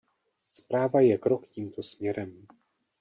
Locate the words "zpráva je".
0.53-1.17